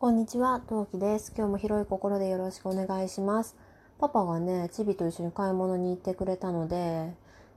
[0.00, 1.32] こんにちは、トウキです。
[1.34, 3.56] 今日も広い心でよろしくお願いします。
[3.98, 7.14] パパがね、チビと一緒に買い物に行ってくれたので、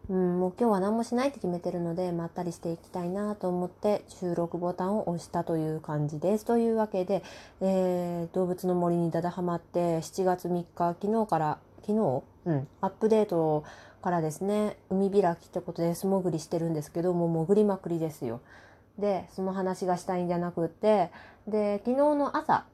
[0.07, 6.45] うん、もう今日は何もしないって決めてるので、まったりしていきたいなと思って収録ボタンを押したという感じです。
[6.45, 7.21] というわけで、
[7.59, 12.23] えー、動物の森にだだはまって、7月3日、昨日から、昨日？
[12.45, 13.65] うん、アップデート
[14.01, 18.39] からですね、海開きってことで素潜りしてるんですけど、もう潜りまくりですよ。
[18.97, 21.11] で、その話がしたいんじゃなくって、
[21.47, 22.65] で、昨日の朝、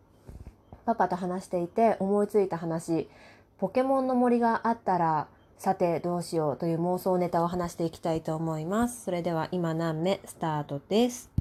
[0.86, 3.10] パパと話していて思いついた話、
[3.57, 9.06] ポケモンの森があったら、さてどうしようという妄想ネタを話していきたいと思います。
[9.06, 11.32] それでは今何目スタートです。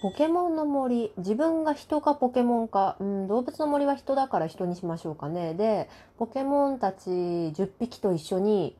[0.00, 5.52] ポケモンの森、自分が人かポケモンか、うん、動物の森は人だから人にしましょうかね。
[5.52, 8.76] で、ポケモンたち10匹と一緒に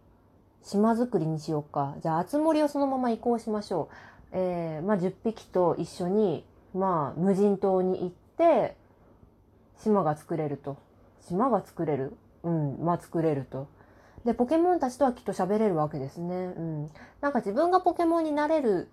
[0.62, 1.96] 島作りにしようか。
[2.02, 3.94] じゃあ、あつ森をそのまま移行しましょう。
[4.32, 8.76] えー、まあ、10匹と一緒に、まあ、無人島に行って、
[9.82, 10.78] 島が作れると。
[11.28, 12.16] 島が作れる？
[12.44, 13.68] うん、まあ、作れると。
[14.24, 16.34] で、ポケモンたちとはきっと喋れるわけですね。
[16.56, 16.90] うん。
[17.20, 18.88] なんか自分がポケモンになれる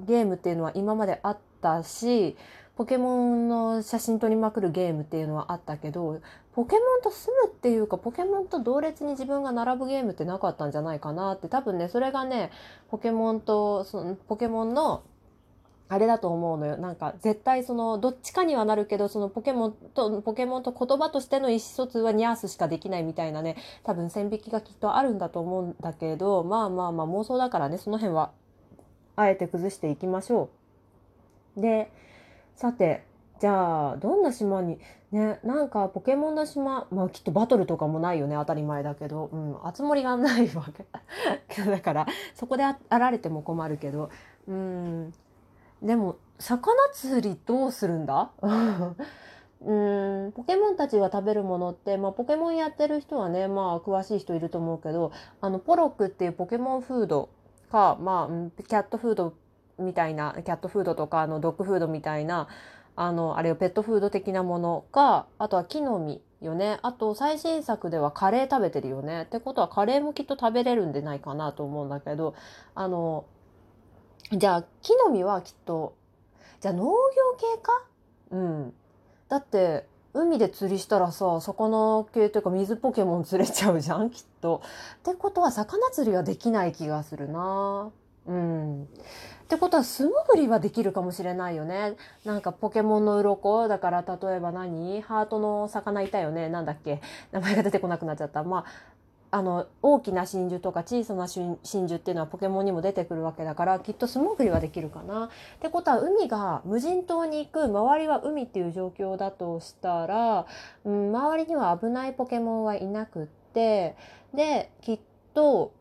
[0.00, 2.36] ゲームっていうのは今まであったし、
[2.76, 6.20] ポケモンの写真撮りまくるゲームっていうのはあったけど、
[6.54, 12.50] ポケモンと住むっていうか、ポケモンと同列に自分が並ぶゲームってなかったんじゃないかなって、多分ね、それがね、
[12.90, 15.02] ポケモンと、そのポケモンの、
[15.88, 16.76] あれだと思うのよ。
[16.76, 28.32] なんか、絶対その、どっちかにはなるけど、そのポケモンと、ポケモンと言葉としての意思疎通はニャースしかできないみたいなね、多分線引きがきっとあるんだと思うんだけど、まあまあまあ妄想だからね、その辺は、
[29.16, 30.50] あえて崩していきましょ
[31.56, 31.60] う。
[31.60, 31.90] で、
[32.56, 33.04] さて、
[33.40, 34.78] じゃあ、どんな島に、
[35.12, 40.86] ね、なんかポケモンの島、まあきっとバトルとかもないよね、当たり前だけど、うん、集まりがないわけ。
[41.70, 44.10] だから、そこであられても困るけど、
[44.48, 45.14] うん、
[45.82, 48.30] でも、魚釣りどうするんだ？
[49.60, 55.10] うん、ポケモンたちが食べるものって、まあ、ポケモンやってる人はね、まあ、詳しい人いると思うけど、
[55.40, 57.30] あの、ポロックっていうポケモンフード
[57.64, 59.34] か、まあ、キャットフード
[59.78, 62.48] みたいな、キャットフードとか、あの、ドッグフードみたいな、
[62.96, 66.78] あの、あれをペットフード的なものか、あとは木の実よね。
[66.82, 69.22] あと、最新作ではカレー食べてるよね。
[69.22, 72.34] ってことは、カレーもきっと食べれるんでないかなと思うんだけど、
[72.74, 73.24] あの、
[74.30, 75.94] じゃあ、木の実はきっと、
[76.60, 76.92] じゃあ農業
[77.38, 77.84] 系か？
[78.30, 78.74] うん。
[79.28, 84.62] だって、海で釣りしたらさ、魚系というか水ポケモン釣れちゃうじゃん、きっと。
[84.98, 87.90] ってことは、魚釣りはできない気がするな
[88.26, 88.84] うん。
[88.84, 88.86] っ
[89.48, 91.96] てことは、素潜りはできるかもしれないよね。
[92.24, 93.66] なんかポケモンの鱗？
[93.66, 95.02] だから、例えば何？
[95.02, 96.48] ハートの魚いたよね？
[96.48, 97.02] なんだっけ？
[97.32, 98.44] 名前が出てこなくなっちゃった。
[98.44, 98.64] まあ、
[99.34, 105.24] あの、大きな真珠とか小さな真珠っていうのはポケモンにも出てくるわけだから、きっと素潜りはできるかな。
[105.24, 105.28] っ
[105.58, 110.46] てことは、海が無人島に行く、周りは海っていう状況だとしたら、
[110.84, 113.96] うん、周りには危ないポケモンはいなくって、
[114.32, 115.00] で、きっ
[115.34, 115.72] と、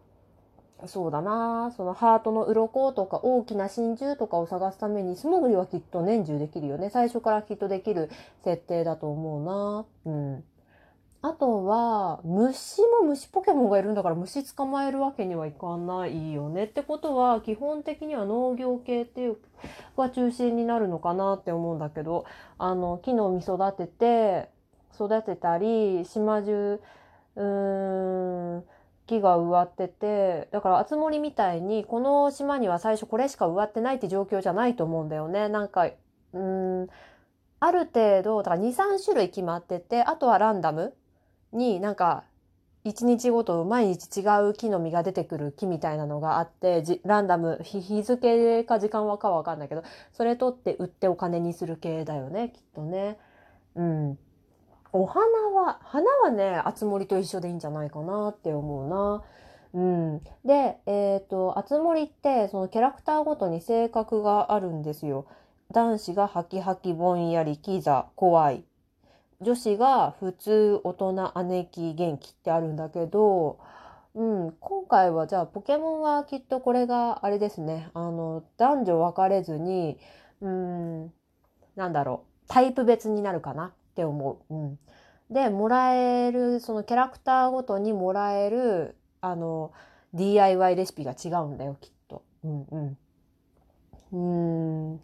[0.87, 6.89] そうだなそのハートの鱗とか大きな真珠とかを探すために素潜りはきっと年中できるよね。
[6.89, 8.09] 最初からきっとできる
[8.43, 10.43] 設定だと思うなうん。
[11.25, 16.65] あとは、虫も虫ポケモンがいるんだから虫捕まえるわけにはいかないよね。
[16.65, 19.37] ってことは、基本的には農業系っていう、
[19.95, 22.25] が中心になるのかなって思うんだけど、
[22.57, 24.49] あの、木の実育てて、
[24.95, 26.81] 育てたり、島中、
[27.37, 28.63] うーん、
[29.07, 35.47] 木が植わってて、だから、あつ森みたいに、この島には最初これしか植わってないって状況じゃないと思うんだよね。
[35.47, 36.89] なんか、うーん、
[37.61, 40.93] ある程度、だから2、3種類決まってて、あとはランダム
[41.53, 42.23] になんか、
[42.85, 53.17] 一日ごと毎日違う木の実が出てくる木みたいなのがあって、じランダム、日日付か時間はかはわかんないけど、それ取って売ってお金にする系だよね、きっとね。
[53.75, 54.19] うん。
[54.91, 59.23] お花は、花はね、あつ森と一緒でいいんじゃないかなって思うな。
[59.73, 60.21] うん。
[60.45, 65.25] で、えっ、と、あつ森って、そのキャラクターごとに性格があるんですよ。
[65.71, 68.65] 男子がハキハキぼんやり、キザ、怖い。
[69.43, 73.59] 女子が普通、大人、姉貴、元気ってあるんだけど、
[74.15, 77.89] うん、今回はじゃあポケモンはきっとこれがあれですね。
[77.93, 79.97] あの、男女分かれずに、
[80.41, 81.13] うん、
[81.75, 83.67] なんだろう、タイプ別になるかな？
[83.67, 84.53] って思う。
[84.53, 84.79] うん。
[85.29, 89.71] で、もらえる、そのキャラクターごとにもらえる、あの、
[90.13, 92.23] DIY レシピが違うんだよ、きっと。
[92.43, 92.97] うん
[94.11, 94.93] うん。
[94.93, 95.01] うん。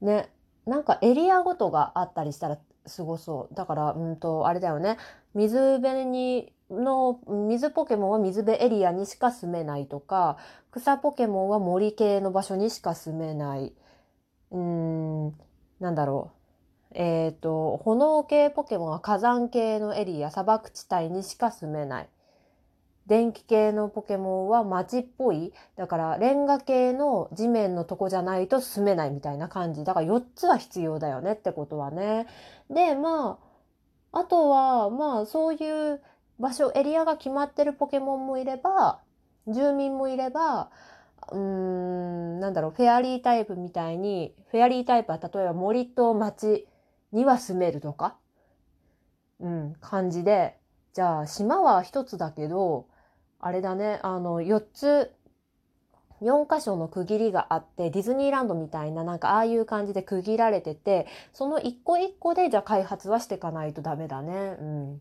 [0.00, 0.30] ね。
[0.66, 3.54] なんかエリアごとがあったりしたら過ごそう。
[3.54, 4.98] だから、うんと、あれだよね。
[5.34, 10.38] 水辺にの水ポケモンは水辺エリアにしか住めないとか、
[10.70, 13.72] 草ポケモンは森系の場所にしか住めない。
[14.50, 15.34] うーん、
[15.80, 16.32] なんだろ
[16.92, 16.94] う。
[16.94, 22.08] えっ、ー、と、炎系ポケモンは火山系のエリア、砂漠地帯にしか住めない。
[23.12, 25.52] 電気系のポケモンは街っぽい。
[25.76, 29.84] だからレンガ系の地面のとこじゃないと住めないみたいな感じ。
[29.84, 32.26] だから4つは必要だよねってことはね。
[32.70, 33.38] で、ま
[34.12, 36.00] あ、あとは、まあそういう
[36.40, 39.02] 場所、エリアが決まってるポケモンもいれば、
[39.46, 40.70] 住民もいれば、
[41.32, 46.66] うーん、なんだろう、フェアリータイプみたいに、フェアリータイプは例えば森と町
[47.12, 48.16] には住めるとか、
[49.38, 50.56] うん、感じで、
[50.94, 52.86] じゃあ島は一つだけど、
[53.42, 55.12] あれだね、あの、4つ、
[56.20, 64.56] 4箇所の区切りがあって、ディズニーランドみたいな、なんかああいう感じで区切られてて、その一個一個で、じゃあ開発はしていかないとダメだね。
[64.60, 64.94] うん。
[64.94, 64.98] っ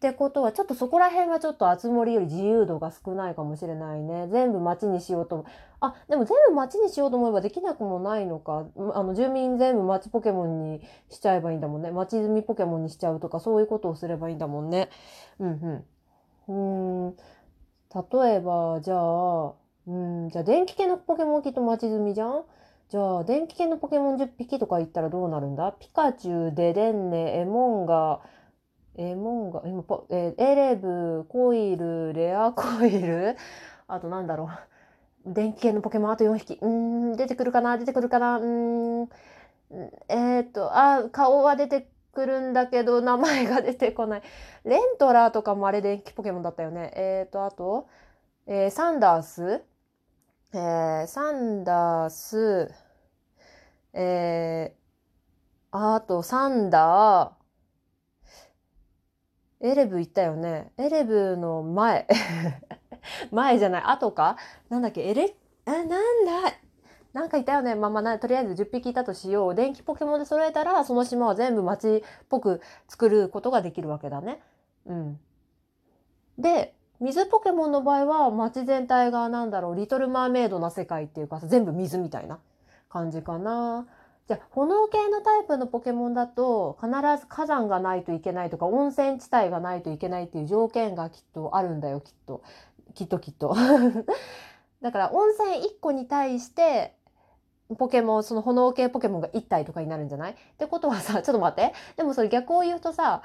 [0.00, 4.28] てことは、ちょっとそこら辺はちょっと厚森より自由度が少ないかもしれないね。
[4.30, 5.46] 全部町にしようと。
[5.80, 8.66] あ、でも全部町にしようと思えばできなくもないのか。
[8.94, 11.90] あの、住民全部町ポケモンにしちゃえばいいんだもんね。
[11.90, 14.90] 町住みポケモンにしちゃうとか、そういうことをすればいいんだもんね。
[15.38, 15.84] うん
[16.48, 17.06] うん。
[17.08, 17.16] うーん。
[17.94, 19.52] 例えば、じゃあ、
[19.86, 22.44] うん、じゃあ電気系のポケモンきっと待ち済みじゃん？
[22.88, 25.72] じゃあ、電気系のポケモン10匹とか言ったらどうなるんだ？
[25.72, 28.20] ピカチュウ、デデンネ、エモンガ、
[28.96, 33.36] エモンガ、今、えー、エレブ、コイル、レアコイル、
[33.88, 34.50] あとなんだろ
[35.26, 35.32] う？
[35.32, 36.58] 電気系のポケモンあと4匹。
[36.60, 37.76] うん、出てくるかな？
[37.76, 38.38] 出てくるかな？
[38.38, 39.08] うん、
[40.08, 41.88] えー、っと、あ、顔は出て
[42.20, 44.22] くるんだけど、名前が出てこない。
[44.64, 46.92] レントラーとかもあれ電気ポケモンだったよね。
[46.94, 47.88] えっ、ー、と、あと、
[48.46, 49.64] えー、サンダース、
[50.52, 52.70] えー、サンダース、
[53.94, 60.72] えー、あと、サンダー、エレブ行ったよね。
[60.76, 62.06] エレブの前。
[63.30, 63.82] 前じゃない。
[63.84, 64.36] 後か？
[64.68, 65.02] なんだっけ？
[65.02, 65.34] エレ、
[65.64, 66.00] あ、なんだ？
[67.12, 67.74] なんかいたよね。
[67.74, 69.54] まあまあ、とりあえず10匹いたとしよう。
[69.54, 74.40] 電気ポケモンで揃えたら、その島は全部街っぽく作ることができるわけだね。
[74.86, 75.20] うん。
[76.38, 82.38] で、水ポケモンの場合は街全体がなんだろう、リトルマーメイドな世界っていうか全部水みたいな
[82.88, 83.86] 感じかな。
[84.28, 86.90] じゃあ、炎系のタイプのポケモンだと、必
[87.20, 92.42] ず火山がないといけないとか、温泉地帯がないといけないっていう条件がきっとあるんだよ、きっと。
[92.94, 93.56] きっときっと。
[94.82, 96.94] だから、温泉1個に対して、
[97.78, 100.32] ポケモン、その炎系ポケモンが1体とかになるんじゃない？
[100.32, 101.74] ってことはさ、 ちょっと待って。
[101.96, 103.22] でもそれ逆を言うとさ、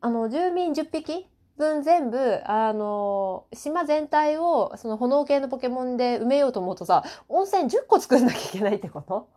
[0.00, 1.26] あの、住民10匹
[1.56, 9.28] 分全部、あの、島全体をその炎系のポケモンで埋めようと思うとさ、温泉10個作んなきゃいけないってこと？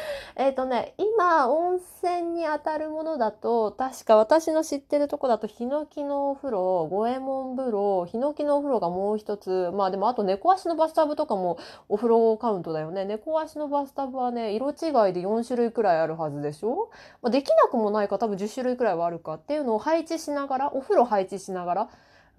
[0.36, 11.58] えっとね、今、温泉に当たるものだと、確か私の知ってるとこだと、ヒノキのお風呂、五右衛門風呂、ヒノキのお風呂がもう一つ、まあでもあと猫足のバスタブとかも
[11.88, 13.04] お風呂カウントだよね。
[13.04, 14.74] 猫足のバスタブはね、色違い
[15.12, 16.90] で4種類くらいあるはずでしょ、
[17.22, 21.88] まあ、できなくもないか、多分10種類くらいはあるかっていうのを配置しながら、お風呂配置しながら、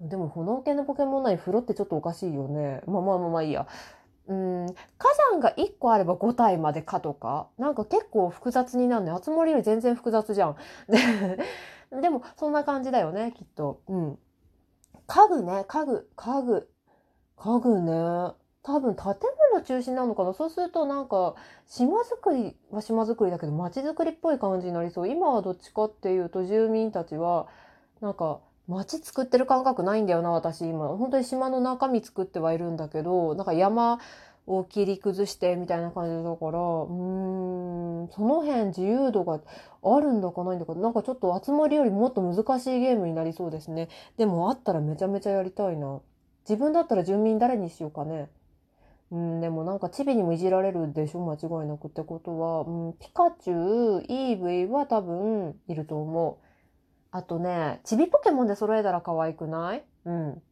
[0.00, 2.80] でも炎系のポケモン内風呂ってちょっとおかしいよね。
[2.86, 3.66] まあまあまあまあいいや。
[4.30, 4.66] うん、
[4.96, 9.12] 火山が1個あれば5体までかとか、なんか結構複雑になるね。
[9.20, 10.56] 集まりより全然複雑じゃん。
[12.00, 13.80] でも、そんな感じだよね、きっと。
[13.88, 14.18] うん。
[15.08, 16.70] 家具ね、家具、家具。
[17.36, 18.34] 家具ね。
[18.62, 19.04] 多分建
[19.52, 21.34] 物中心なのかなそうするとなんか
[21.66, 27.48] 島作りは島作りだけど街づくりっぽい感じになりそう今はどっちかっていうと住民たちは
[28.02, 30.88] なんか街作ってる感覚ないんだよな、私今。
[30.96, 33.98] 本当に島の中身作ってはいるんだけど、なんか山
[34.46, 39.40] を切り崩してみたいな感じだから、うーん、その辺自由度が
[39.82, 43.88] あるんだかないんだか、なんかちょっと集まりよりもっと難しいゲームになりそうですね。
[44.16, 46.00] でもあったらめちゃめちゃやりたいな。
[46.48, 48.30] 自分だったら住民誰にしようかね。
[49.12, 51.20] うん、でもなんかチビにもいじられるでしょ？
[51.20, 56.49] 間違いなくってことは、うん、ピカチュウ、イーブイは多分いると思う。
[57.12, 59.84] あとね、チビポケモンで揃えたら可愛くない？
[60.04, 60.42] うん。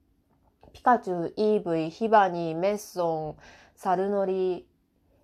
[0.73, 3.43] ピカチュウ、イーブイ、ヒバニー、メッソン、
[3.77, 4.67] サルノリ、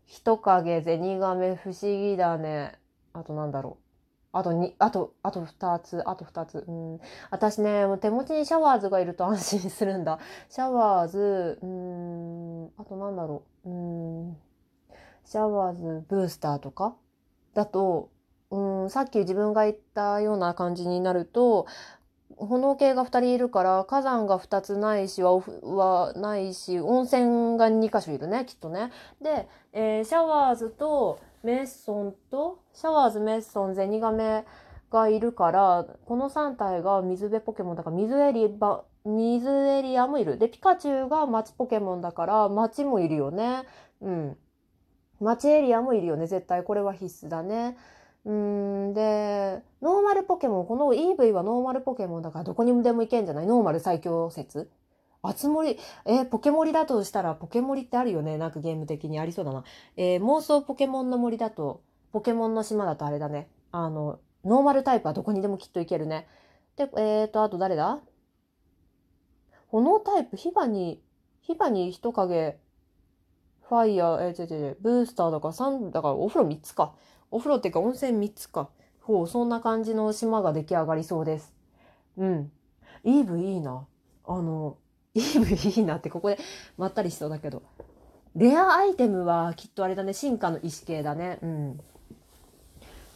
[0.06, 2.78] ヒトカゲ、ゼニガメ、不思議だね。
[3.12, 3.84] あとなんだろう。
[4.36, 6.64] あとに、あと、あと二つ、あと二つ。
[6.66, 7.00] うん。
[7.30, 10.18] 私ね、もう手持ちにシャワーズがいると安心するんだ。
[10.48, 13.70] シャワーズ、うん、あとなんだろう。
[13.70, 13.72] う
[14.30, 14.36] ん。
[15.24, 16.96] シャワーズ、ブースターとか？
[17.54, 18.10] だと、
[18.54, 21.66] うん、さっき自分が言ったような感じになると、
[22.36, 28.92] 炎系が2人いるから火山が2つないしははないし温泉が2箇所いるねきっとね。
[29.20, 34.44] で、えー、シャワーズとメッソンとシャワーズメッソンゼニガメ
[34.90, 40.38] がいるから、この3体が水辺ポケモンだから、水エリバ、水エリアもいる。
[40.38, 43.64] で、ピカチュウが街ポケモンだから、街もいるよね。
[44.00, 44.36] うん。
[45.20, 46.26] 街エリアもいるよね。
[46.28, 47.76] 絶対これは必須だね。
[48.26, 53.46] うん、で、ノーマルポケモン、この EV はノーマルポケモンだからどこにでも行けんじゃない？
[53.46, 54.70] ノーマル最強説？
[55.22, 58.38] あつ森、えーポケモリだとしたら、ポケモリってあるよね？
[58.38, 59.64] なんかゲーム的にありそうだな。
[59.96, 63.48] えー妄想ポケモンの森だと、ポケモンの島だとあれだね。
[63.72, 66.26] あの、ノーマルタイプはどこにでもきっと行けるね。
[66.76, 68.00] で、えーと、あと誰だ？
[69.68, 71.02] 炎タイプ、ヒバに、
[71.42, 72.58] ヒバに人影、
[73.68, 76.94] ファイヤー、えー、違う違う違う、ブースターだから3、だからお風呂3つか。
[77.34, 78.68] お風呂っていうか温泉3つか。
[79.00, 81.52] ほう、そんな感じの島が出来上がりそうです。
[82.16, 82.52] うん。
[83.02, 83.88] イーブいいな。
[84.24, 84.76] あの、
[85.14, 86.38] イーブいいなってここで
[86.78, 87.62] まったりしそうだけど。
[88.36, 91.40] レアアイテムはきっとあれだね、進化の意思系だね。
[91.42, 91.80] うん。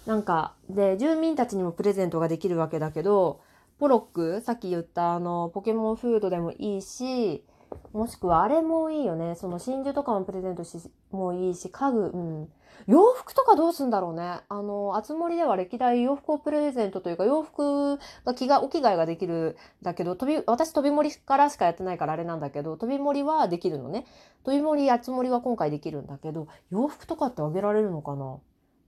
[0.05, 3.41] なんか、で、住民たちにもプレゼントができるわけだけど、
[3.79, 7.45] ポロック、さっき言ったあの、ポケモンフードでもいいし、
[7.93, 9.35] もしくはあれもいいよね。
[9.35, 10.79] その真珠とかもプレゼントし
[11.11, 12.49] もいいし、家具、うん。
[12.87, 14.41] 洋服とかどうすんだろうね。
[14.49, 24.07] あの、あつ森では歴代洋服をプレゼントというか、洋服が着が、お着替えができるだけど、飛び、私飛び森からしかやってないからあれなんだけど、飛び森はできるのね。
[24.45, 28.39] 飛び森、あつ森は今回できるんだけど、洋服とかってあげられるのかな？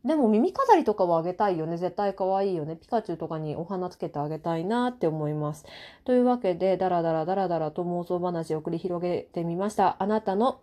[0.04, 1.76] でも耳飾りとかはあげたいよね。
[1.76, 2.76] 絶対可愛いよね。
[2.76, 5.66] ピカチュウとかにお花つけてあげたいなって思います。
[6.04, 9.96] というわけで、ダラダラダラダラと妄想話を繰り広げてみました。
[9.98, 10.60] あなたの、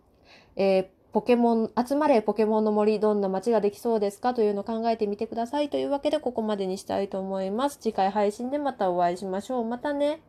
[0.56, 4.36] えーポケモン、集まれポケモンの森、どんな街ができそうですか？
[4.36, 5.70] というのを考えてみてください。
[5.70, 7.80] というわけで、ここまでにしたいと思います。
[7.80, 9.66] 次回配信でまたお会いしましょう。
[9.66, 10.22] またね。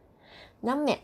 [0.62, 1.02] 何名？